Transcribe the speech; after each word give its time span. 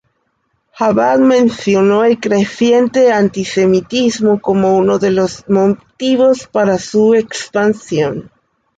Jabad 0.71 1.19
mencionó 1.19 2.03
el 2.03 2.19
creciente 2.19 3.11
antisemitismo 3.11 4.41
como 4.41 4.75
uno 4.75 4.97
de 4.97 5.11
los 5.11 5.47
motivos 5.47 6.47
para 6.47 6.79
su 6.79 7.13
expansión. 7.13 8.31